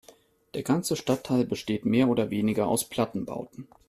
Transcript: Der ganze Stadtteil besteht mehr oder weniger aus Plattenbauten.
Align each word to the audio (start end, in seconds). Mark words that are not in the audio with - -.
Der 0.55 0.63
ganze 0.63 0.95
Stadtteil 0.95 1.45
besteht 1.45 1.85
mehr 1.85 2.07
oder 2.07 2.31
weniger 2.31 2.65
aus 2.67 2.89
Plattenbauten. 2.89 3.67